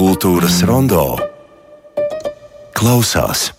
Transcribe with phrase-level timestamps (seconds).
[0.00, 1.02] Kultūras rondo
[2.72, 3.50] klausās.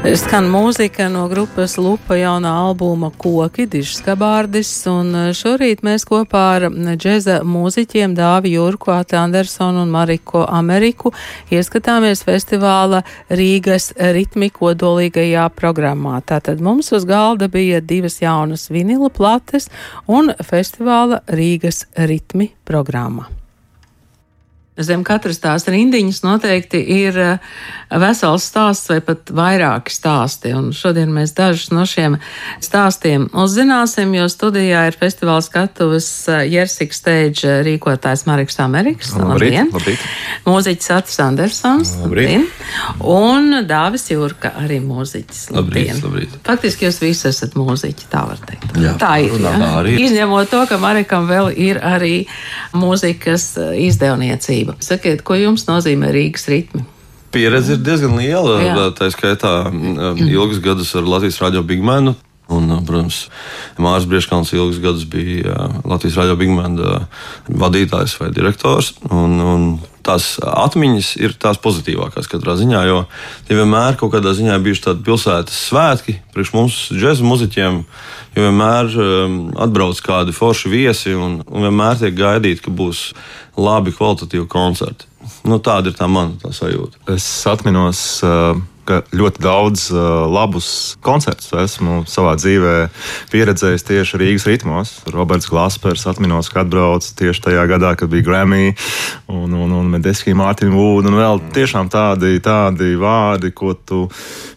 [0.00, 6.44] Skan mūzika no grupas Lupa jaunā albuma Koki, Dižs Kabārdis, un eh, šorīt mēs kopā
[6.56, 11.12] ar džeza mūziķiem Dāvi Jurku, Ate Andersonu un Mariko Ameriku
[11.52, 16.22] ieskatāmies festivāla Rīgas ritmi kodolīgajā programmā.
[16.24, 19.68] Tātad mums uz galda bija divas jaunas vinila plates
[20.08, 23.28] un festivāla Rīgas ritmi programma.
[24.80, 27.50] Zem katras tās rindiņas noteikti ir eh,
[28.00, 30.54] vesels stāsts vai pat vairāki stāsti.
[30.56, 32.18] Un šodien mēs dažus no šiem
[32.62, 39.12] stāstiem uzzināsim, jo studijā ir festivāla skatuves eh, Jersik Stage rīkotājs Mariks Amerikas.
[39.18, 39.70] Labdien!
[39.74, 40.00] labdien.
[40.48, 41.96] Mūziķis Atis Andersons.
[42.04, 42.46] Labdien!
[43.04, 45.50] Un Dāvis Jurka arī mūziķis.
[45.54, 46.00] Labdien!
[46.00, 46.04] Labdien.
[46.04, 46.40] labdien.
[46.46, 48.74] Faktiski jūs visi esat mūziķi, tā var teikt.
[48.80, 49.36] Jā, tā ir.
[49.40, 49.52] Jā.
[49.60, 49.82] Jā.
[50.06, 52.14] Izņemot to, ka Marikam vēl ir arī
[52.76, 54.96] mūzikas eh, izdevniecība kustība.
[54.96, 56.84] Sakiet, ko jums nozīmē Rīgas ritmi?
[57.30, 58.56] Pieredze ir diezgan liela.
[58.62, 58.88] Jā.
[58.96, 62.16] Tā skaitā um, ilgus gadus ar Latvijas radio Bigmanu.
[62.50, 63.24] Un, uh, protams,
[63.80, 68.94] Mārcis Brieškāns ilgus gadus bija uh, Latvijas radio Bigmana uh, vadītājs vai direktors.
[69.10, 69.66] Un, un
[70.06, 73.02] tās atmiņas ir tās pozitīvākās katrā ziņā, jo
[73.48, 77.82] tie vienmēr kaut kādā ziņā bijuši tādi pilsētas svētki priekš mums, džēzu muzeķiem,
[78.36, 83.10] jo vienmēr um, atbrauc kādi forši viesi un, un vienmēr tiek gaidīti, ka būs
[83.60, 85.06] labi kvalitatīvi koncerti.
[85.44, 87.04] Nu, tāda ir tā mana tā sajūta.
[87.14, 88.04] Es atminos.
[88.26, 92.74] Uh ka ļoti daudz uh, labus koncertus esmu savā dzīvē
[93.30, 94.94] pieredzējis tieši Rīgas ritmos.
[95.14, 98.72] Roberts Glaspers atminos, ka atbrauca tieši tajā gadā, kad bija Grammy
[99.30, 104.02] un, un, un Medeski, Mārtiņa Vūda un vēl tiešām tādi, tādi vārdi, ko tu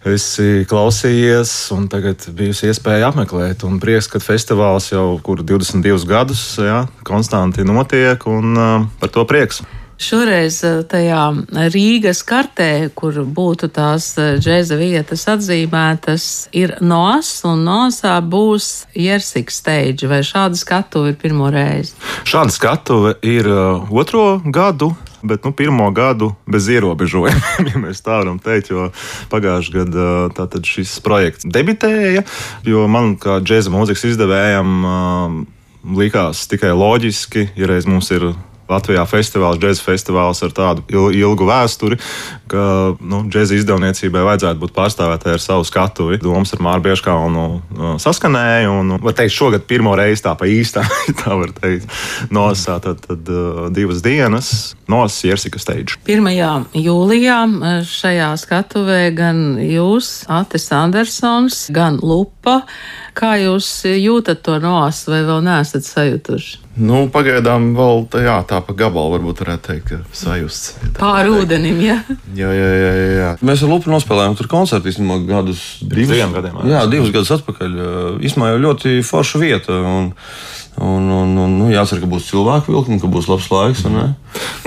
[0.10, 3.68] esi klausījies un tagad bijusi iespēja apmeklēt.
[3.68, 9.26] Un prieks, ka festivāls jau kur 22 gadus ja, konstanti notiek un uh, par to
[9.30, 9.64] prieks.
[10.04, 11.22] Šoreiz eh, tajā
[11.72, 16.26] Rīgas kartē, kur būtu tās eh, džēza vietas atzīmētas,
[16.60, 18.68] ir NOS, un NOSā būs
[19.00, 21.96] Jersik stage, vai šāda skatuve ir pirmo reizi?
[22.28, 24.94] Šāda skatuve ir uh, otro gadu.
[25.24, 28.90] Bet nu, pirmo gadu bez ierobežojumiem, ja mēs tā varam teikt, jo
[29.32, 32.26] pagājušajā gadā šis projekts debitēja.
[32.68, 34.74] Jo man, kā džēza mūzikas izdevējam,
[35.96, 38.34] likās tikai loģiski, ja reiz mums ir
[38.72, 41.98] Latvijā festivāls, džēzus festivāls ar tādu ilgu vēsturi,
[42.52, 42.64] ka
[43.04, 46.22] nu, džēzus izdevniecībai vajadzētu būt pārstāvētai ar savu skatuvi.
[46.24, 50.86] Domas ar Māru Bieškānu uh, saskanēja, un, var teikt, šogad pirmo reizi tā pa īstā,
[51.22, 51.92] tā var teikt,
[52.34, 54.54] nosā tad, tad uh, divas dienas
[54.92, 56.00] nos Jersika stage.
[56.08, 56.30] 1.
[56.78, 62.62] jūlijā uh, šajā skatuvē gan jūs, Atis Andersons, gan Lupa.
[63.14, 66.64] Kā jūs jūtat to nos, vai vēl neesat sajutuši?
[66.74, 70.76] Nu, pagaidām vēl tā, jā, tā pa gabalu varbūt varētu teikt, ka sajusts.
[71.00, 71.98] Pāri ūdenim, jā.
[72.38, 73.30] Jā, jā, jā, jā.
[73.46, 75.64] Mēs ar Lupu nospēlējām tur koncertu īstenībā gadus.
[75.82, 76.60] Divus gadiem.
[76.70, 77.80] Jā, divus gadus atpakaļ.
[78.24, 79.80] Īsmā jau ļoti forša vieta.
[79.80, 80.12] Un,
[80.82, 83.84] Un, un, un, nu, jācer, ka būs cilvēku vilkme, ka būs labs laiks.
[83.86, 84.08] Nu,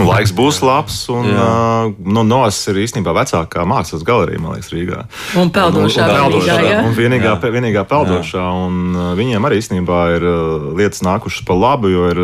[0.07, 1.01] laiks būs labs.
[1.11, 5.01] Un, uh, nu, Nos ir īstenībā vecākā mākslas galerija, man liekas, Rīgā.
[5.41, 6.07] Un peldošā.
[6.07, 6.79] Un, un, peldošā, jā.
[6.87, 7.51] un vienīgā, jā.
[7.57, 8.45] vienīgā peldošā.
[8.67, 12.23] Un, uh, viņiem arī īstenībā ir uh, lietas nākušas pa labu, jo ir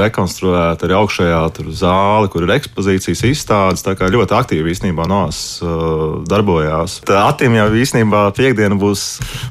[0.00, 1.42] rekonstruēta arī augšējā
[1.76, 3.84] zāle, kur ir ekspozīcijas izstādes.
[3.84, 7.00] Tā kā ļoti aktīvi īstenībā Nos uh, darbojās.
[7.08, 9.04] Tā Atim jau īstenībā piekdiena būs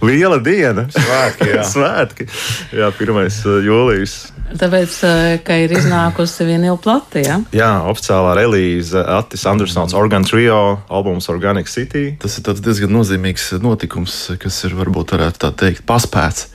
[0.05, 0.87] liela diena.
[0.93, 1.49] Svētki.
[1.53, 2.29] Jā, Svētki.
[2.75, 4.13] jā pirmais jūlijas.
[4.49, 7.37] Tāpēc, eh, ka ir iznākusi viena plata, ja?
[7.53, 12.17] Jā, oficiālā relīze Atis Andersons Organ Trio albums Organic City.
[12.19, 16.47] Tas ir diezgan nozīmīgs notikums, kas ir varbūt varētu tā teikt paspēts.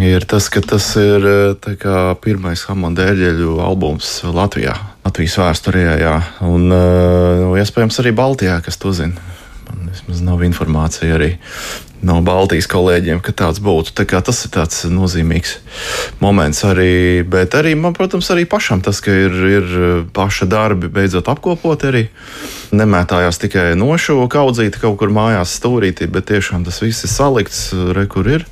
[0.00, 4.74] Ir tas, ka tas ir eh, kā, pirmais Hamonda eļļu albums Latvijā.
[5.04, 6.16] Latvijas vēsturē, jā,
[6.48, 9.20] un nu, iespējams arī Baltijā, kas to zina.
[9.94, 11.34] Vismaz nav informācija arī
[12.04, 13.94] no Baltijas kolēģiem, ka tāds būtu.
[13.96, 15.56] Tā tas ir tāds nozīmīgs
[16.20, 17.24] moments arī.
[17.26, 19.74] Bet arī man, protams, arī pašam tas, ka ir, ir
[20.16, 22.06] paša darbi beidzot apkopot arī.
[22.74, 27.66] Nemētājās tikai nošu kaudzīti kaut kur mājās stūrītī, bet tiešām tas viss ir salikts,
[27.96, 28.46] re, kur ir.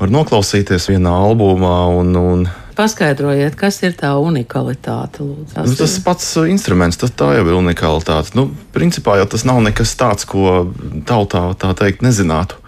[0.00, 2.48] Var noklausīties vienā albumā un, un
[2.78, 5.24] Paskaidrojiet, kas ir tā unikalitāte.
[5.26, 8.36] Lūdzu, nu, tas pats instruments, tas jau ir unikalitāte.
[8.38, 10.68] Nu, principā jau tas nav nekas tāds, ko
[11.08, 12.60] tautā tā teikt nezinātu.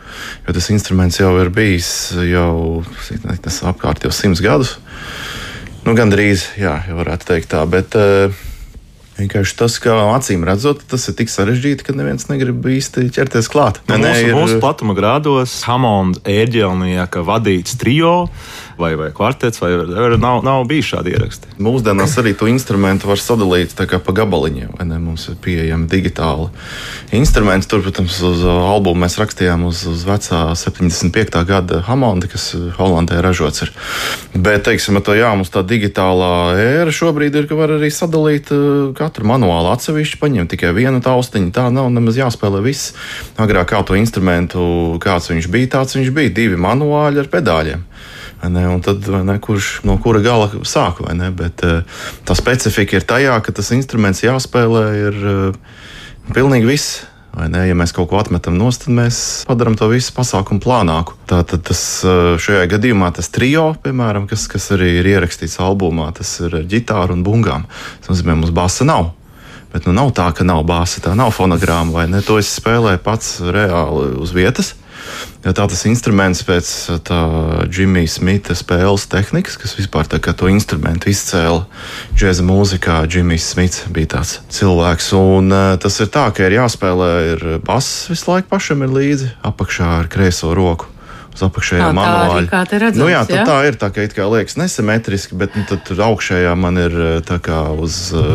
[0.49, 2.83] Jo tas instruments jau ir bijis jau
[3.71, 4.81] apkārt jau simts gadus.
[5.87, 7.63] Nu, Gan drīz, jā, jau varētu teikt tā.
[7.71, 8.35] Bet, uh,
[9.21, 13.83] Vienkārši tas, kā acīm redzot, tas ir tik sarežģīti, ka neviens negrib īsti ķerties klāt.
[13.91, 14.37] Nu, mūsu, ir...
[14.37, 18.15] mūsu platuma grādos Hamonda ērģelnieka vadīts trio
[18.81, 19.73] vai, vai kvartets, vai
[20.21, 21.55] nav, nav bijis šādi ieraksti.
[21.63, 24.99] Mūsdienās arī to instrumentu var sadalīt pa gabaliņiem, vai ne?
[25.01, 26.49] Mums ir pieejami digitāli
[27.17, 27.69] instrumenti.
[27.71, 31.41] Tur, protams, uz albumu mēs rakstījām uz, uz vecā 75.
[31.49, 33.73] gada Hamonda, kas Holandē ražots ir.
[34.35, 38.91] Bet, teiksim, to jā, mums tā digitālā ēra šobrīd ir, ka var arī sadalīt uh,
[38.97, 41.53] katru manuāli atsevišķi, paņemt tikai vienu taustiņu.
[41.57, 42.95] Tā nav nemaz jāspēlē viss.
[43.41, 44.63] Agrāk kā to instrumentu,
[45.03, 46.35] kāds viņš bija, tāds viņš bija.
[46.41, 47.85] Divi manuāļi ar pedāļiem.
[48.41, 51.29] Ne, un tad, ne, kurš no kura gala sāk, vai ne?
[51.37, 51.83] Bet uh,
[52.25, 55.79] tā specifika ir tajā, ka tas instruments jāspēlē ir uh,
[56.33, 57.01] pilnīgi viss.
[57.31, 61.15] Ja mēs kaut ko atmetam no stūra, tad mēs padarām to visu pasākumu plānāku.
[61.31, 66.33] Tātad tas, uh, šajā gadījumā tas trio, piemēram, kas, kas arī ir ierakstīts albumā, tas
[66.43, 67.69] ir ģitāra un bungām.
[68.01, 69.13] Tas nozīmē, mums basa nav.
[69.71, 72.25] Bet nu, nav tā, ka nav bāza, tā nav fonogramma vai ne.
[72.27, 74.75] To es spēlēju pats reāli uz vietas.
[75.41, 76.71] Ja tā tas instruments pēc
[77.73, 81.65] Džimija Smita spēles tehnikas, kas vispār tā, to instrumentu izcēla
[82.13, 82.99] džēza mūzikā.
[83.09, 85.09] Džimijs Smits bija tāds cilvēks.
[85.17, 89.33] Un, uh, tas ir tā, ka ir jāspēlē ir bass visu laiku pašam ir līdzi,
[89.49, 90.93] apakšā ar kreiso roku
[91.31, 92.45] uz apakšējā manuāla.
[92.69, 93.49] Te redzams, nu, jā, jā?
[93.49, 97.63] tā ir tā, ka it kā liekas nesimetriski, bet nu, tur augšējā man ir kā
[97.81, 98.35] uz uh,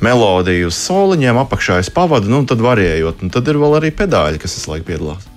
[0.00, 3.26] melodiju, uz soliņiem, apakšā es pavadu, nu, tad varējot.
[3.26, 5.34] Un tad ir vēl arī pedāļi, kas visu laiku piedalās.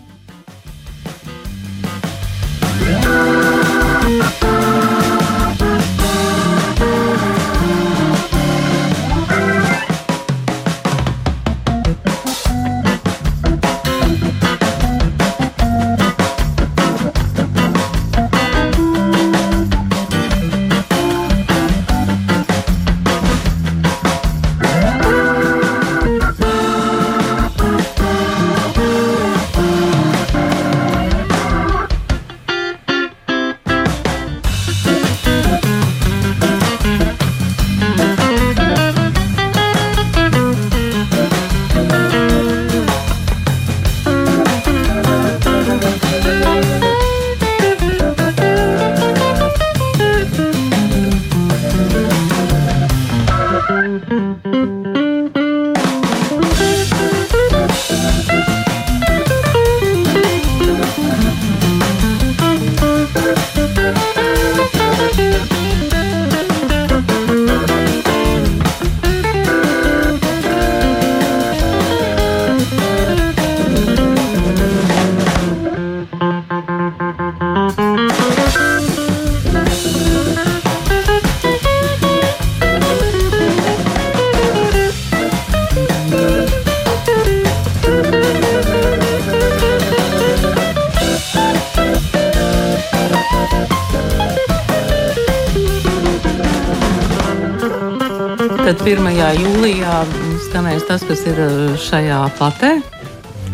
[98.92, 99.08] 1.
[99.40, 100.02] jūlijā
[100.50, 102.74] skanēs tas, kas ir uh, šajā platē.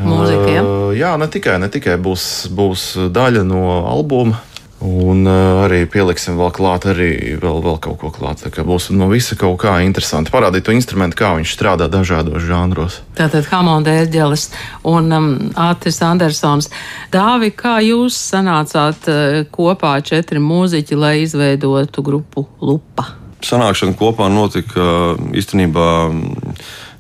[0.02, 0.66] Mūzikiem.
[0.66, 4.40] Uh, jā, ne tikai, ne tikai būs, būs daļa no albuma,
[4.78, 8.44] Un uh, arī pieliksim vēl klāt, arī vēl, vēl kaut ko klāt.
[8.46, 10.30] Tā būs no visa kaut kā interesanti.
[10.30, 13.00] Parādīt to instrumentu, kā viņš strādā dažādos žanros.
[13.18, 14.52] Tātad Hamonda Ērģelis
[14.86, 16.70] un um, Ātris Andersons.
[17.10, 23.27] Dāvi, kā jūs sanācāt uh, kopā četri mūziķi, lai izveidotu grupu Lupa?
[23.46, 25.90] Sanākšana kopā notika īstenībā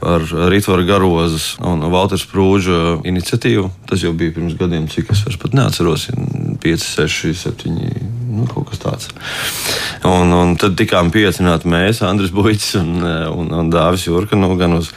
[0.07, 3.69] ar Rītvaru Garozes un Valters Prūža iniciatīvu.
[3.89, 6.09] Tas jau bija pirms gadiem, cik es vairs pat neatceros.
[6.61, 8.06] 5, 6, 7,
[8.37, 9.09] nu, kaut kas tāds.
[10.07, 12.91] Un, un tad tikām pieaicināti mēs, Andris Buļs un,
[13.33, 14.91] un, un Dāvis Jurka, nu, gan uz,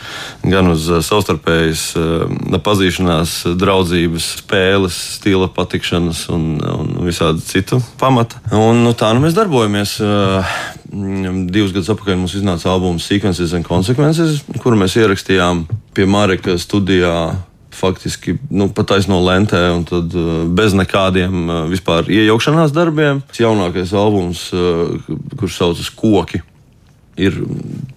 [0.45, 8.43] gan uz savstarpējas eh, pazīšanās, draudzības, spēles, stila patikšanas un, un visādi citu pamata.
[8.53, 9.97] Un, nu, tā nu mēs darbojamies.
[10.05, 10.55] Eh,
[10.91, 17.15] divus gadus atpakaļ mums iznāca albums Sequences and Consequences, kuru mēs ierakstījām pie Mareka studijā
[17.81, 23.25] faktiski nu, pataisno lentē, un tad uh, bez nekādiem uh, vispār iejaukšanās darbiem.
[23.31, 24.97] Tas jaunākais albums, uh,
[25.41, 26.43] kurš saucas Koki.
[27.21, 27.37] Ir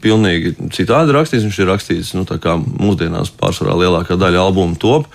[0.03, 1.45] pilnīgi citādi rakstīts.
[1.45, 5.07] Viņš ir rakstīts nu, kā mūsdienās pārsvarā lielākā daļa albumu top.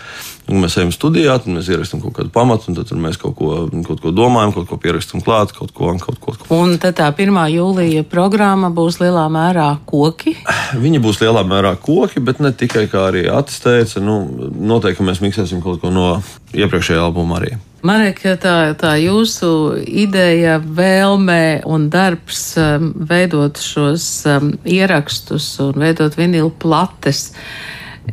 [0.48, 3.66] Un mēs ejam studijā, tad mēs ierakstām kaut kādu pamatu, un tad mēs kaut ko,
[3.84, 6.32] kaut ko domājam, kaut ko pierakstām klāt, kaut ko, kaut ko.
[6.32, 6.60] Kaut ko.
[6.62, 7.36] Un tad tā 1.
[7.52, 10.38] jūlija programma būs lielā mērā koki?
[10.84, 14.00] Viņi būs lielā mērā koki, bet ne tikai kā arī attestēts.
[14.00, 16.10] Nu, noteikti mēs miksēsim kaut ko no
[16.56, 17.56] iepriekšējā albuma arī.
[17.86, 26.16] Marek, tā, tā jūsu ideja, vēlme un darbs um, veidot šos um, ierakstus un veidot
[26.18, 27.28] vinilu plates.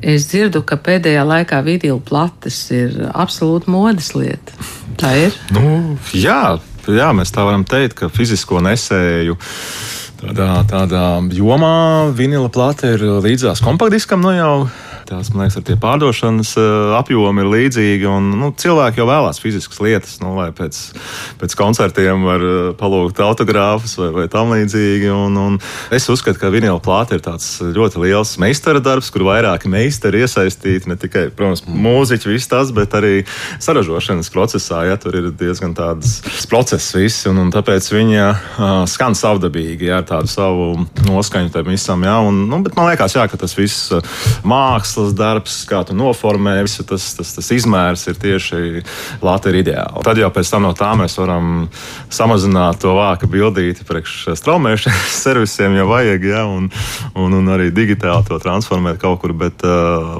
[0.04, 4.56] Es dzirdu, ka pēdējā laikā vinilu plates ir absolūti modes lieta.
[5.00, 5.36] Tā ir?
[5.56, 9.38] Nu, jā, jā, mēs tā varam teikt, ka fizisko nesēju.
[10.16, 11.76] Tādā, tādā jomā
[12.16, 14.54] vinila plate ir līdzās kompaktdiskam nu jau
[15.06, 18.08] Tās, man liekas, ar tie pārdošanas eh, apjomi ir līdzīgi.
[18.10, 20.80] Un, nu, cilvēki jau vēlās fiziskas lietas, nu, lai pēc,
[21.38, 25.12] pēc koncertiem var eh, palūgt autogrāfus vai, vai tam līdzīgi.
[25.14, 25.60] Un, un
[25.94, 30.90] es uzskatu, ka vinila plāte ir tāds ļoti liels meistara darbs, kur vairāki meistari iesaistīti.
[30.90, 33.22] Ne tikai, protams, mūziķi, viss tas, bet arī
[33.62, 34.88] saražošanas procesā.
[34.90, 36.18] Ja, tur ir diezgan tāds
[36.50, 40.68] process viss, un, un tāpēc viņa uh, skan savdabīgi, ja, ar tādu savu
[41.06, 42.10] noskaņu tam visam.
[42.10, 43.94] Ja, un, nu, bet man liekas, jā, ka tas viss
[44.42, 48.84] mākslinieks mākslas darbs, kā tu noformē, visu tas, tas, tas izmērs ir tieši
[49.22, 50.04] Latvijā ir ideāli.
[50.04, 51.68] Tad jau pēc tam no tā mēs varam
[52.10, 56.70] samazināt to vāka bildīti priekš straumēšanas servisiem, ja vajag, ja, un,
[57.14, 59.66] un, un arī digitāli to transformēt kaut kur, bet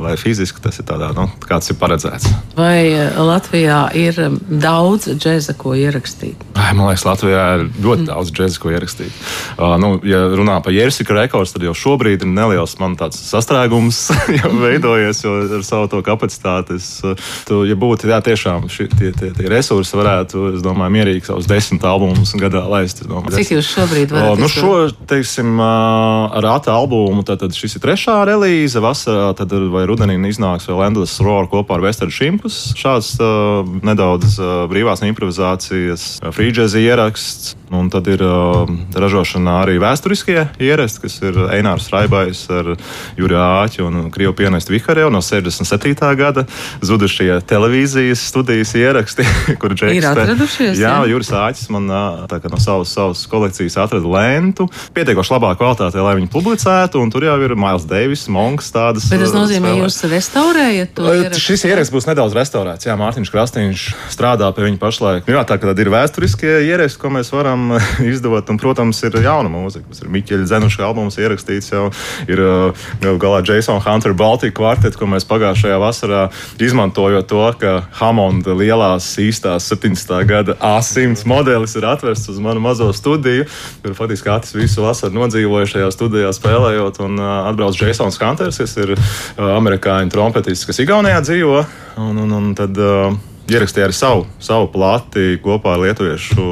[0.04, 2.28] vai fiziski tas ir tādā, nu, kāds ir paredzēts.
[2.58, 6.44] Vai Latvijā ir daudz džēza, ko ierakstīt?
[6.56, 8.10] Man liekas, Latvijā ir ļoti mm.
[8.12, 9.24] daudz džēza, ko ierakstīt.
[9.56, 14.06] Uh, nu, ja runā par Jersika rekords, tad jau šobrīd ir neliels man tāds sastrēgums
[14.40, 16.80] jau veidojies ar savu to kapacitāti.
[16.80, 17.16] Es, eh,
[17.48, 21.50] tu, ja būtu jā, tiešām šie, tie, tie, tie resursi, varētu, es domāju, mierīgi savus
[21.50, 23.04] desmit albumus gadā laist.
[23.06, 24.42] Domāju, Cik jūs šobrīd varat?
[24.42, 28.82] Nu, šo, teiksim, ar ATA albumu, tad, tad šis ir trešā relīze.
[28.84, 32.74] Vasarā tad vai rudenī iznāks vēl Endless Roar kopā ar Western Shimpus.
[32.78, 37.56] Šāds uh, nedaudz uh, brīvās improvizācijas, free jazz ieraksts.
[37.76, 42.72] Un tad ir uh, ražošanā arī vēsturiskie ierasti, kas ir Einārs Raibais ar
[43.20, 45.96] Juriju Āķu un Krievu pianistu Vihariju no 67.
[46.20, 46.46] gada
[46.86, 49.26] zudušie televīzijas studijas ieraksti,
[49.62, 50.80] kur Džeks ir atradušies.
[50.80, 51.10] Jā, jā.
[51.12, 56.32] Juris Āķis man uh, no savas, savas kolekcijas atrada lentu, pietiekoši labā kvalitātē, lai viņu
[56.34, 59.10] publicētu, un tur jau ir Mails Deivis, Monks tādas.
[59.12, 61.44] Bet tas nozīmē, ka jūs restaurējat to ierakstu?
[61.50, 65.30] Šis ieraksts būs nedaudz restaurēts, jā, Mārtiņš Krastīņš strādā pie viņa pašlaik.
[65.32, 68.50] Jā, tā kā tad ir vēsturiskie ieraksti, ko mēs varam varam izdot.
[68.50, 69.88] Un, protams, ir jauna mūzika.
[69.90, 71.88] Tas ir Miķeļa Zenuša albums ierakstīts jau.
[72.30, 76.24] Ir jau galā Jason Hunter Baltic Quartet, ko mēs pagājušajā vasarā
[76.62, 80.16] izmantojot to, ka Hamonda lielās īstās 17.
[80.30, 83.48] gada A100 modelis ir atvests uz manu mazo studiju,
[83.84, 87.02] kur faktiski Atis visu vasaru nodzīvoja šajā studijā spēlējot.
[87.06, 88.96] Un uh, atbrauc Jasons Hunters, kas ir
[89.38, 91.64] amerikāņu trompetists, kas Igaunijā dzīvo.
[92.02, 93.16] Un, un, un tad, uh,
[93.52, 96.46] ierakstīja arī savu, savu plati kopā ar lietuviešu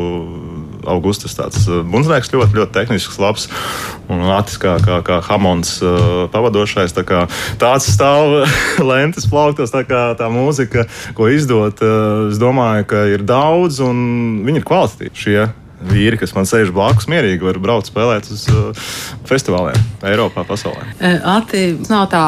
[0.89, 3.47] Augustus tāds uh, bundznieks, ļoti, ļoti tehnisks, labs
[4.11, 6.95] un atis kā, kā, kā Hamons uh, pavadošais.
[6.95, 7.23] Tā kā
[7.61, 8.43] tāds stāv
[8.91, 10.87] lentes plauktos, tā kā tā mūzika,
[11.17, 13.99] ko izdot, uh, es domāju, ka ir daudz un
[14.47, 15.43] viņi ir kvalitatīvi šie
[15.89, 18.85] vīri, kas man sēž blakus, mierīgi var braukt spēlēt uz uh,
[19.29, 20.85] festivāliem Eiropā, pasaulē.
[20.99, 22.23] E, Ati, nav tā,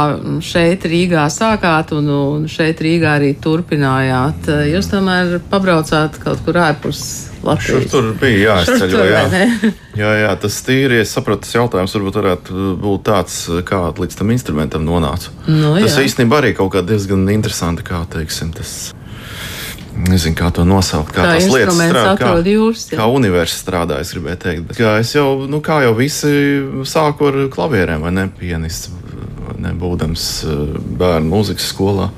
[0.45, 4.49] šeit Rīgā sākāt un, un šeit Rīgā arī turpinājāt.
[4.51, 7.05] E, jūs tomēr pabraucāt kaut kur ārpus.
[7.45, 7.83] Latvijas.
[7.83, 9.03] Šur tur bija jāizceļo.
[9.05, 9.19] Jā.
[10.01, 13.35] jā, jā, tas tīri, es saprotu, tas jautājums varbūt varētu būt tāds,
[13.69, 15.33] kā līdz tam instrumentam nonāca.
[15.45, 16.07] Nu, tas jā.
[16.09, 18.95] īstenībā arī kaut kā diezgan interesanti, kā teiksim, tas
[20.09, 22.15] nezinu, kā to nosaukt, kā, kā tās lietas strādā.
[22.19, 24.67] Kā, jūs, kā universitāte strādā, es gribēju teikt.
[24.69, 26.33] Bet, es jau, nu, kā jau visi,
[26.89, 28.27] sāku ar klavierēm, vai ne?
[28.39, 28.91] Pianists,
[29.61, 32.09] ne, būdams eh, bērnu mūzikas skolā.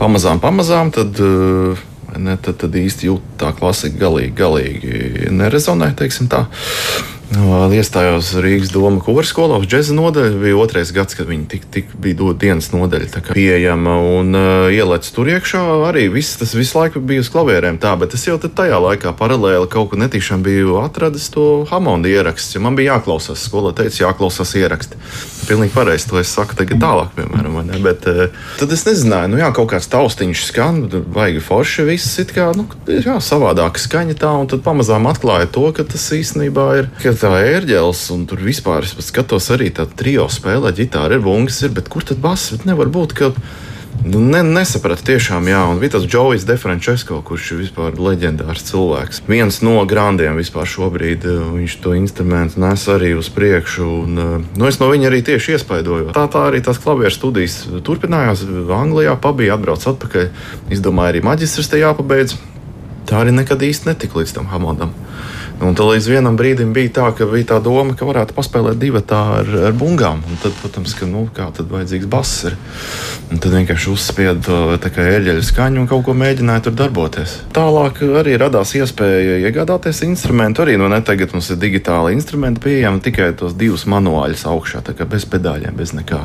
[0.00, 1.84] Pamazām, pamazām, tad, eh,
[2.16, 6.46] ne, tad, tad īsti jūt tā klasika galīgi, galīgi nerezonē, teiksim tā.
[7.26, 10.38] Iestājos Rīgas doma kūras skolā džēza nodaļu.
[10.38, 15.08] Bija otrais gads, kad viņi tik, tik bija dot dienas nodaļa pieejama un uh, ielēc
[15.10, 15.62] tur iekšā.
[15.88, 19.66] Arī viss, tas visu laiku bija uz klavierēm tā, bet es jau tajā laikā paralēli
[19.72, 22.62] kaut kur netīšām biju atradis to Hamonda ierakstu.
[22.62, 25.00] Man bija jāklausās, skolā teica, jāklausās ieraksti.
[25.46, 27.58] Pilnīgi pareizi to es saku tagad tālāk, piemēram.
[27.82, 28.30] Bet, uh,
[28.60, 30.80] tad es nezināju, nu jā, kaut kāds taustiņš skan,
[31.14, 35.66] vajag forši viss it kā, nu, jā, savādāka skaņa tā, un tad pamazām atklāja to,
[35.74, 36.90] ka tas īstenībā ir.
[37.16, 41.72] Tā ērģeles, un tur vispār es skatos arī tādu trio spēlē, ģitāra ir bungas, ir,
[41.72, 42.50] bet kur tad bass?
[42.52, 43.30] Bet nevar būt, ka.
[44.04, 49.22] Nu, ne, nesapratu, tiešām, jā, un bija tas Džojs Defrančesko, kurš ir vispār leģendārs cilvēks.
[49.30, 54.44] Viens no grandiem vispār šobrīd, eh, viņš to instrumentu nes arī uz priekšu, un eh,
[54.60, 56.12] nu, es no viņa arī tieši iespaidoju.
[56.12, 58.44] Tā, tā arī tās klavieru studijas turpinājās
[58.76, 60.28] Anglijā, pabija atbrauc atpakaļ,
[60.76, 62.36] izdomāja arī maģistrs te jāpabeidz.
[63.08, 64.92] Tā arī nekad īsti netika līdz tam Hamadam.
[65.56, 69.00] Un tad līdz vienam brīdim bija tā, ka bija tā doma, ka varētu paspēlēt divu
[69.00, 70.20] tā ar, ar bungām.
[70.28, 72.58] Un tad, protams, ka nu, kā tad vajadzīgs bass ir.
[73.32, 77.38] Un tad vienkārši uzspiedu to eļļu skaņu un kaut ko mēģināju tur darboties.
[77.56, 80.66] Tālāk arī radās iespēja iegādāties instrumentu.
[80.66, 85.24] Arī nu, ne tagad mums ir digitāli instrumenti pieejami tikai tos divus manuāļus augšā, bez
[85.32, 86.20] pedāļiem, bez nekā.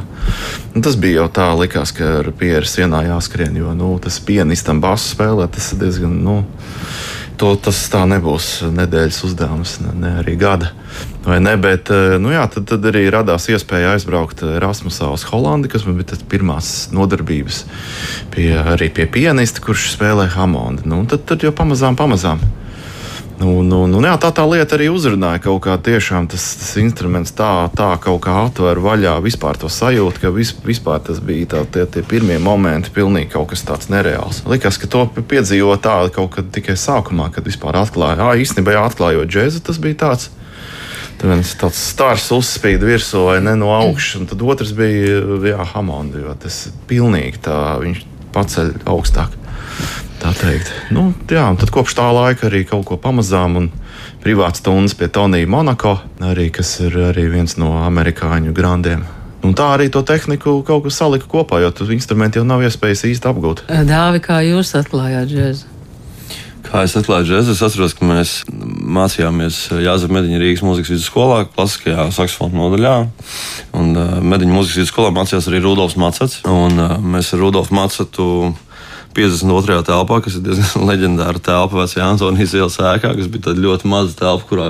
[0.75, 4.83] Un tas bija jau tā, likās, ka ar pieru sienā jāskrien, jo nu, tas pianistam
[4.83, 6.19] basu spēlēt, tas ir diezgan.
[6.21, 6.41] Nu,
[7.41, 10.71] to, tas tā nebūs nedēļas uzdevums, ne, ne arī gada.
[11.25, 15.85] Ne, bet, eh, nu jā, tad, tad arī radās iespēja aizbraukt Erasmusā uz Holandi, kas
[15.87, 17.63] man bija pirmās nodarbības
[18.33, 20.85] pie, arī pie pianista, kurš spēlē Hamondu.
[20.89, 22.41] Nu, tad, tad jau pamazām, pamazām.
[23.41, 27.33] Nu, nu, nu, jā, tā tā lieta arī uzrunāja kaut kā tiešām tas, tas instruments
[27.33, 31.63] tā, tā kaut kā atver vaļā vispār to sajūtu, ka vis, vispār tas bija tā,
[31.73, 34.43] tie, tie pirmie momenti, pilnīgi kaut kas tāds nereāls.
[34.51, 39.33] Likās, ka to piedzīvo tā kaut kad tikai sākumā, kad vispār atklāja, ah, īstenībā atklājot
[39.33, 40.29] džēzu, tas bija tāds.
[41.17, 45.17] Tad viens tāds stars uzspīd virsū vai ne no augšas, un tad otrs bija
[46.29, 48.05] jo tas pilnīgi tā viņš
[48.37, 49.40] paceļ augstāk
[50.21, 50.69] tā teikt.
[50.93, 53.57] Nu, jā, tad kopš tā laika arī kaut ko pamazām.
[53.59, 53.71] Un,
[54.21, 59.01] Privāts stundas pie Tonija Monako, arī, kas ir arī viens no amerikāņu grandiem.
[59.41, 63.07] Un tā arī to tehniku kaut kas salika kopā, jo tur instrumenti jau nav iespējams
[63.09, 63.63] īsti apgūt.
[63.89, 65.71] Dāvi, kā jūs atklājāt džēzu?
[66.67, 72.05] Kā es atklāju džēzu, es atceros, ka mēs mācījāmies Jāzep Mediņa Rīgas mūzikas vidusskolā, klasiskajā
[72.13, 72.93] saksofonu nodaļā.
[73.81, 76.43] Un uh, Mediņa mūzikas vidusskolā mācījās arī Rudolfs Macats.
[76.45, 78.27] Un uh, mēs ar Rudolfu Macatu
[79.17, 79.83] 52.
[79.87, 84.47] telpā, kas ir diezgan leģendāra telpa vecajā Antonijas ielas ēkā, kas bija ļoti maza telpa,
[84.49, 84.67] kurā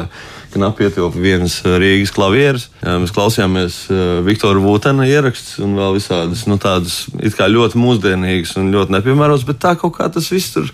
[0.53, 2.67] knapi ietilpa vienas eh, Rīgas klavieres.
[2.81, 8.95] Mēs klausījāmies eh, Viktora Vūtena ierakstus un vēl visādas nu, tādas ļoti mūsdienīgas un ļoti
[8.97, 10.69] nepiemērotas, bet tā kaut kā tas viss tur.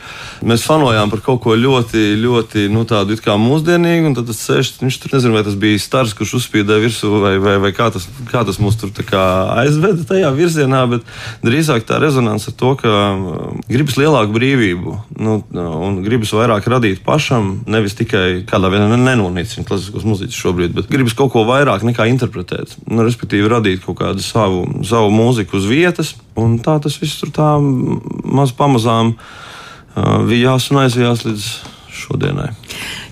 [0.45, 4.73] Mēs fanojām par kaut ko ļoti, ļoti nu, tādu kā mūsdienīgu, un tad tas sēž,
[4.81, 8.07] viņš tur nezinu, vai tas bija stars, kurš uzspīdēja virsū, vai, vai, vai kā, tas,
[8.31, 11.05] kā tas mūs tur aizveda tajā virzienā, bet
[11.45, 17.03] drīzāk tā rezonance ar to, ka um, gribas lielāku brīvību nu, un gribas vairāk radīt
[17.05, 22.07] pašam, nevis tikai kādā veidā nenonīcināt klasiskos mūziķus šobrīd, bet gribas kaut ko vairāk nekā
[22.11, 22.77] interpretēt.
[22.87, 27.33] Nu, respektīvi, radīt kaut kādu savu, savu mūziku uz vietas, un tā tas viss tur
[27.35, 31.49] tā maz pamazām uh, vijās un aizjās līdz
[31.97, 32.51] šodienai.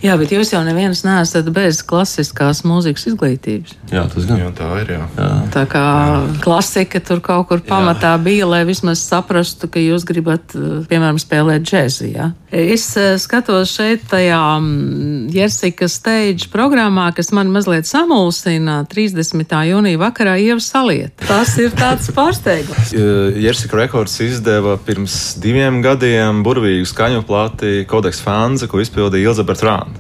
[0.05, 3.73] Jā, bet jūs jau neviens neesat bez klasiskās mūzikas izglītības.
[3.89, 4.91] Jā, tas gan jā, tā ir.
[4.95, 5.05] Jā.
[5.17, 5.29] Jā.
[5.53, 6.19] Tā kā jā.
[6.43, 8.21] klasika tur kaut kur pamatā jā.
[8.27, 10.53] bija, lai vismaz saprastu, ka jūs gribat,
[10.89, 12.11] piemēram, spēlēt džēzi.
[12.13, 12.29] Ja?
[12.55, 19.57] Es eh, skatos šeit tajā mm, Jersika stage programmā, kas man mazliet samulsina 30.
[19.71, 21.15] jūnija vakarā Ieva Saliet.
[21.25, 22.93] Tas ir tāds pārsteigums.
[23.45, 29.94] Jersika Records izdeva pirms diviem gadiem burvīgu skaņu plāti Kodeks Fanza, ko izpildīja Elizabete Rāna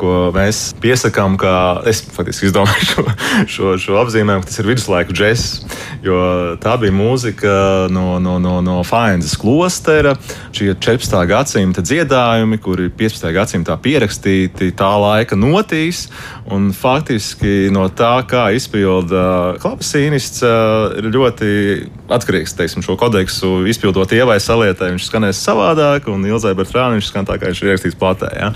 [0.00, 1.54] ko mēs piesakām, kā
[1.88, 3.04] es faktiski izdomāju šo,
[3.54, 5.46] šo, šo apzīmējumu, ka tas ir viduslaiku džeks.
[6.04, 6.18] Jo
[6.62, 7.52] tā bija mūzika
[7.92, 10.14] no, no, no, no Fainzas klostera,
[10.54, 11.16] šie 14.
[11.30, 13.28] gadsimta dziedājumi, kuri 15.
[13.34, 16.06] gadsimtā pierakstīti tā laika notīs.
[16.52, 20.44] Un faktiski no tā, kā izpilda klavesīnists,
[21.00, 21.48] ir ļoti
[22.12, 22.54] atkarīgs.
[22.56, 27.38] Teiksim, šo kodeksu izpildot ievai salietai, viņš skanēs savādāk, un Ilzai Bertrānai viņš skan tā,
[27.40, 28.30] kā viņš ir ierakstīts platē.
[28.38, 28.52] Ja?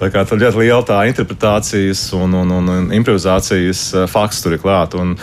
[0.00, 4.62] Tā kā tur ļoti liela tā interpretācijas un, un, un, un improvizācijas fakts tur ir
[4.62, 4.98] klāts.
[5.00, 5.16] Un,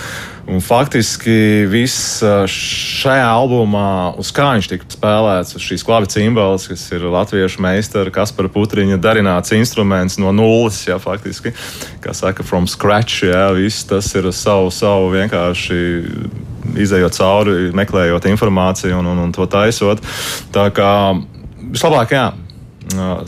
[0.59, 7.05] faktiski viss šajā albumā, uz kā viņš tika spēlēts, uz šīs klavi cimbalas, kas ir
[7.07, 11.53] latviešu meistara Kaspara Putriņa darināts instruments no nulles, ja faktiski,
[12.03, 15.81] kā saka, from scratch, ja, viss tas ir savu, savu vienkārši
[16.81, 20.03] izējot cauri, meklējot informāciju un, un, un to taisot.
[20.53, 20.91] Tā kā
[21.71, 22.31] vislabāk, jā,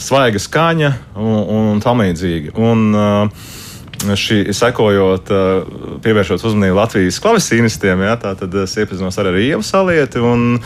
[0.01, 2.55] svaiga skaņa un, un tam līdzīgi.
[2.59, 3.51] Un, uh,
[4.17, 5.29] šī, sekojot,
[6.03, 10.21] pievēršot uzmanību Latvijas klavesīnistiem, jā, tad es iepazinos ar Ievu Salieti.
[10.23, 10.57] Un,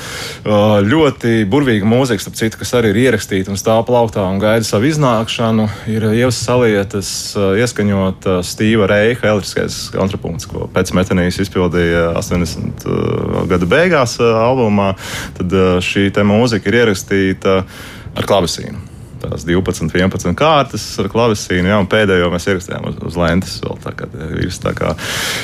[0.88, 4.90] ļoti burvīga mūzika, starp citu, kas arī ir ierakstīta un stāv plauktā un gaida savu
[4.90, 12.88] iznākšanu, ir Ievas Salietas ieskanjot Stīva Reiha elektriskais kontrapunkts, ko pēc metanijas izpildīja 80
[13.52, 14.94] gadu beigās albumā.
[15.38, 17.62] Tad šī mūzika ir ierakstīta
[18.18, 18.87] ar klavesīnu
[19.22, 23.58] tās 12, 11 kārtas ar klavesīnu, jā, un pēdējo mēs ierakstījām uz, uz lentes.
[23.64, 24.94] Vēl, tā kā viss tā kā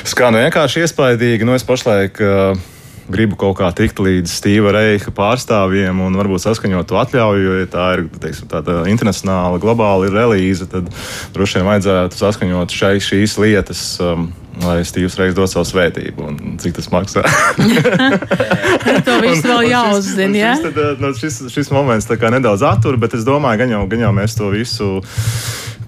[0.07, 1.47] skan vienkārši iespaidīgi.
[1.47, 2.69] Nu, es pašlaik uh,
[3.11, 7.69] gribu kaut kā tikt līdz Stūra Reika pārstāvjiem un varbūt saskaņot to atļauju, jo ja
[7.71, 10.87] tā ir teiksim, tāda internacionāla, globāla relīze, tad
[11.35, 13.83] droši vien vajadzētu saskaņot šai, šīs lietas.
[14.03, 17.23] Um, lai Steve's Reiks dod savu svētību un cik tas maksā.
[19.07, 20.37] to visu vēl jāuzzina.
[20.37, 20.53] Ja?
[20.59, 24.13] Šis, tad, no, šis, šis moments nedaudz attur, bet es domāju, gan jau, gan jau
[24.15, 24.91] mēs to visu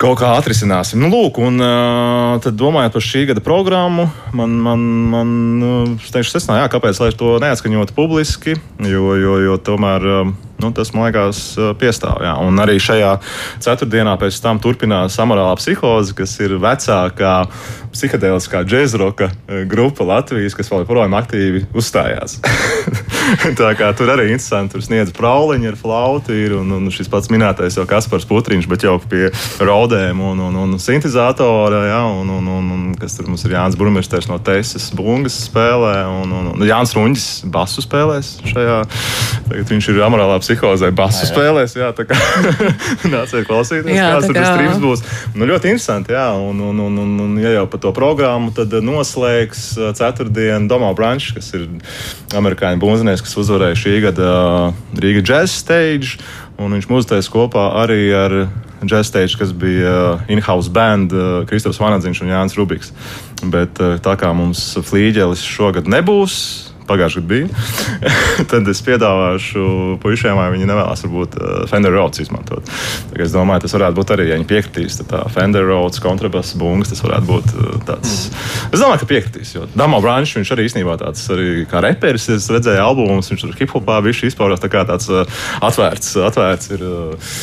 [0.02, 1.00] kaut kā atrisināsim.
[1.04, 5.30] Nu, lūk, un uh, tad domājot par šī gada programmu, man, man, man
[6.04, 10.12] teikšu, es nezinu, kāpēc to neatskaņot publiski, jo, jo, jo tomēr.
[10.24, 11.42] Uh, Nu, tas man liekas,
[11.80, 12.22] piestāv.
[12.24, 12.36] Jā.
[12.40, 13.16] Un arī šajā
[13.64, 17.36] ceturtdienā pēc tam turpinās amorālā psihoze, kas ir vecākā
[17.96, 19.30] psihedēliskā džēzroka
[19.72, 22.40] grupa Latvijas, kas vēl joprojām aktīvi uzstājās.
[23.60, 27.32] Tā kā tur arī interesanti, tur sniedz prauliņu ar flautu, ir, un, un šis pats
[27.34, 29.30] minētais jau Kaspars Putriņš, bet jau pie
[29.64, 33.80] raudēm un, un, un sintezatora, jā, un, un, un, un kas tur mums ir Jānis
[33.80, 38.82] Burmisters no Teises bungas spēlē, un, un, un Jānis Ruņģis basu spēlēs šajā,
[39.50, 41.32] tagad viņš ir amorālā psihozē basu jā, jā.
[41.34, 42.18] spēlēs, jā, tā kā
[43.14, 45.04] nāciet klausīties, jā, kāds tur tas trips būs.
[45.36, 48.74] Nu, ļoti interesanti, jā, un, un, un, un, un ja jau par to programmu, tad
[48.86, 49.66] noslēgs
[49.98, 51.68] ceturtdien Domā Brančs, kas ir
[52.38, 54.30] amerikāņu bunzinieks kas uzvarēja šī gada
[54.70, 56.20] uh, Rīga Jazz Stage.
[56.56, 58.36] Viņš muzicēs kopā arī ar
[58.86, 61.12] Jazz Stage, kas bija in-house band
[61.50, 62.94] Kristofers Vanadziņš un Jānis Rubiks.
[63.52, 66.38] Bet tā kā mums flīģelis šogad nebūs,
[66.90, 67.48] pagājušajā gadā bija.
[68.52, 72.68] tad es piedāvāšu puišiem, vai viņi nevēlas varbūt uh, Fender Rhodes izmantot.
[73.16, 76.92] Es domāju, tas varētu būt arī, ja viņi piekritīs, tad tā Fender Rhodes kontrabass bungas,
[76.92, 78.16] tas varētu būt uh, tāds.
[78.30, 78.70] Mm.
[78.72, 82.50] Es domāju, ka piekritīs, jo Damo Brančs, viņš arī īstenībā tāds arī kā reperis, es
[82.52, 85.24] redzēju albumus, viņš tur hip-hopā viņš izpaužās tā kā tāds uh,
[85.66, 87.34] atvērts, atvērts ir uh,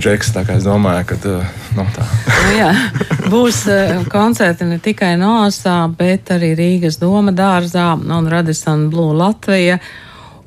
[0.00, 2.06] džeks, tā kā es domāju, ka uh, nu, tā.
[2.30, 2.70] nu, jā,
[3.30, 3.62] būs
[4.10, 9.78] koncerti ne tikai Noasā, bet arī Rīgas doma dārzā un Radisson Blue Latvija.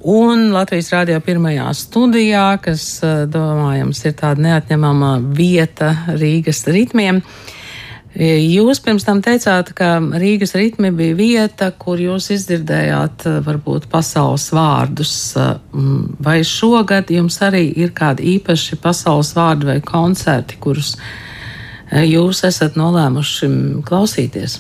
[0.04, 7.22] Un Latvijas Rādio pirmajā studijā, kas, eh, domājams, ir tāda neatņemama vieta Rīgas ritmiem.
[8.14, 14.50] Jūs pirms tam teicāt, ka Rīgas ritmi bija vieta, kur jūs izdzirdējāt eh, varbūt pasaules
[14.52, 15.38] vārdus.
[15.38, 15.56] Eh,
[16.20, 20.98] vai šogad jums arī ir kādi īpaši pasaules vārdi vai koncerti, kurus
[21.94, 24.60] jūs esat nolēmuši klausīties?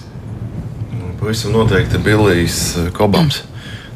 [1.23, 3.38] Pavisam noteikti Bilijs eh, Kobams.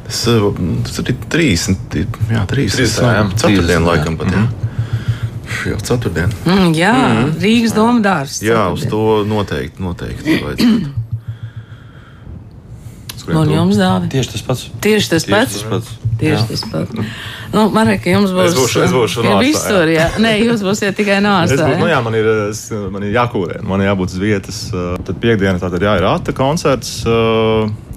[0.06, 0.46] Tas, eh,
[0.84, 4.32] tas ir 30, jā, 30, jā, ceturtdien laikam pat.
[4.32, 4.46] Jā.
[4.46, 4.64] Mm.
[5.68, 6.32] Jau ceturtdien.
[6.48, 7.34] Mm, jā, mm.
[7.44, 8.46] Rīgas doma dārsts.
[8.48, 10.94] Jā, uz to noteikti, noteikti vajadzētu.
[13.34, 14.06] Un jums dāvā?
[14.12, 14.68] Tieši tas pats.
[14.84, 15.58] Tieši tas pats.
[15.58, 16.14] Tieši tas pats.
[16.18, 16.46] Tieši jā.
[16.52, 17.18] tas pats.
[17.48, 18.50] Nu, Mareka, jums būs.
[18.50, 20.10] Es būšu, es būšu no visur, jā.
[20.20, 21.62] Nē, jūs būsiet tikai nāstā.
[21.64, 24.58] Būs, nu jā, man ir, es, man ir jākūrē, man ir jābūt uz vietas.
[25.08, 26.98] Tad piekdiena tātad jā, ir āta koncerts,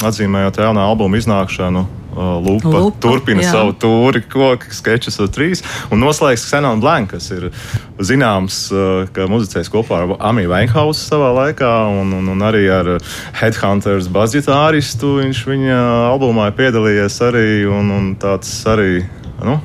[0.06, 1.82] atzīmējot jaunā albuma iznākšanu.
[2.16, 3.52] Lupa, Lupa turpina jā.
[3.54, 5.62] savu tūri, koku sketčus uz trīs.
[5.94, 7.48] Un noslēgs Xenon Blank, kas ir
[8.02, 8.62] zināms,
[9.14, 12.96] ka muzicēs kopā ar Amiju Weinhausu savā laikā, un, un, un arī ar
[13.40, 15.16] Headhunters basģitāristu.
[15.20, 19.04] Viņš viņa albumā ir piedalījies arī, un, un tāds arī.
[19.40, 19.60] Nu,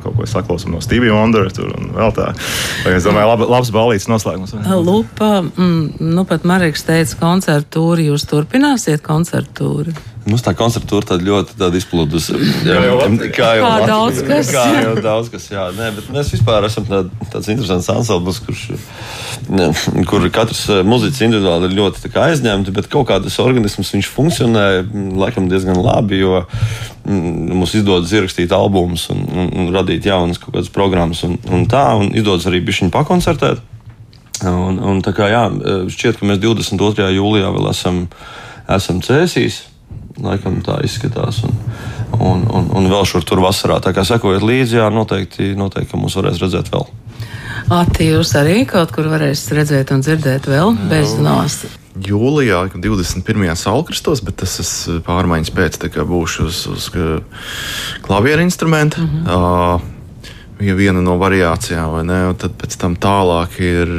[0.00, 1.50] kaut ko saklausām no Stevie Wonder.
[1.52, 2.30] Tur, vēl tā.
[2.86, 4.54] Vai es domāju, lab, labs balīts noslēgums.
[4.86, 8.08] Lupa, mm, nu pat Mareks teica, koncertu tūri.
[8.12, 9.96] Jūs turpināsiet koncertu tūri?
[10.22, 12.36] Mums tā koncertūra tāda ļoti tāda izplūdusi.
[12.62, 14.50] Jā, jau, jau kā daudz kas.
[14.54, 15.64] Kā jau daudz kas, jā.
[15.74, 17.00] Nē, bet mēs vispār esam tā,
[17.32, 18.62] tāds interesants ansamblis, kurš,
[19.50, 19.66] ne,
[20.06, 24.66] kur katrs eh, muziķis individuāli ir ļoti aizņemti, bet kaut kā tas organisms viņš funkcionē
[25.18, 30.54] laikam diezgan labi, jo mm, mums izdodas ierakstīt albumus un, un, un radīt jaunas kaut
[30.54, 33.66] kādas programmas un, un tā, un izdodas arī bišķiņu pakoncertēt.
[34.46, 35.42] Un, un tā kā jā,
[35.90, 37.10] šķiet, ka mēs 22.
[37.18, 38.04] jūlijā vēl esam,
[38.70, 39.64] esam cēsīs
[40.20, 41.42] Laikam tā izskatās.
[41.46, 41.54] Un,
[42.18, 43.78] un, un, un vēl šur tur vasarā.
[43.80, 46.88] Tā kā sekojiet līdzi, jā, noteikti, noteikti mūs varēs redzēt vēl.
[47.72, 51.70] Ati, jūs arī kaut kur varēsiet redzēt un dzirdēt vēl bez nāsta.
[51.92, 53.52] Jūlijā, 21.
[53.56, 56.86] salkristos, bet tas ir pārmaiņas pēc, kā būšu uz, uz
[58.04, 59.00] klavieru instrumentu.
[59.00, 59.28] Mm -hmm.
[59.28, 59.90] uh,
[60.66, 62.20] ja viena no variācijām, vai ne?
[62.30, 63.92] Un tad pēc tam tālāk ir,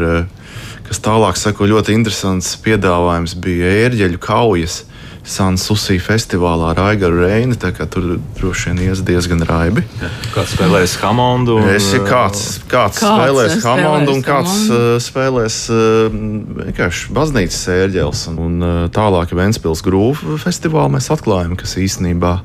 [0.88, 4.84] kas tālāk sako, ļoti interesants piedāvājums bija ērģeļu kaujas.
[5.24, 7.56] Sansusī festivālā ar Aigaru Reini.
[7.56, 8.08] Tur
[8.38, 9.86] droši vien ies diezgan raibi.
[10.02, 11.58] Ja, kāds spēlēs Hamondu?
[11.62, 16.18] Un, es, kāds, kāds, kāds spēlēs Hamondu un kāds uh, spēlēs uh,
[16.64, 18.26] vienkārši baznīcas sērģels.
[18.34, 22.36] Un uh, tālāk Ventspils Grūvu festivālu mēs atklājam, kas īstenībā.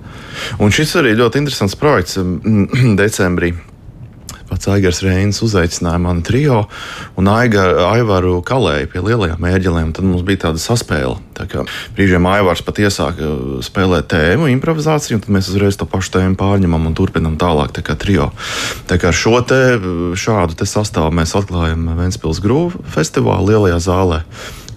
[0.62, 2.20] Un šis arī ļoti interesants projekts
[3.02, 3.56] decembrī
[4.48, 6.64] pats Aigars Reins uzaicināja mani trio
[7.18, 9.92] un Aiga, Aivaru Kalēju pie lielajām ērģelēm.
[9.96, 11.18] Tad mums bija tāda saspēle.
[11.38, 11.64] Tā kā
[11.96, 13.30] brīžiem Aivars pat iesāka
[13.64, 17.84] spēlēt tēmu, improvizāciju, un tad mēs uzreiz to pašu tēmu pārņemam un turpinam tālāk tā
[17.86, 18.30] kā trio.
[18.90, 19.60] Tā kā ar šo te,
[20.18, 24.24] šādu te sastāvu mēs atklājam Ventspils Grūvu festivālu lielajā zālē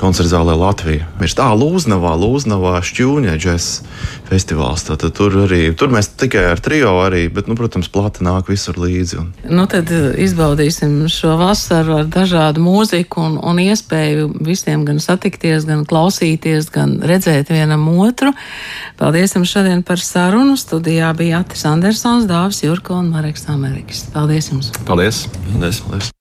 [0.01, 1.07] koncerta zālē Latvija.
[1.21, 3.67] Viņš tā Lūznavā, Lūznavā šķūņa džēs
[4.29, 4.85] festivāls.
[4.87, 8.79] Tad tur arī, tur mēs tikai ar trio arī, bet, nu, protams, plata nāk visur
[8.81, 9.19] līdzi.
[9.21, 9.31] Un...
[9.49, 15.67] Nu, tad uh, izbaudīsim šo vasaru ar dažādu mūziku un, un iespēju visiem gan satikties,
[15.69, 18.33] gan klausīties, gan redzēt vienam otru.
[19.01, 20.57] Paldies jums šodien par sarunu.
[20.59, 24.05] Studijā bija Atis Andersons, Dāvis Jurko un Mareks Amerikas.
[24.13, 24.73] Paldies jums!
[24.87, 25.27] Paldies!
[25.51, 25.83] Paldies.
[25.85, 26.11] Paldies.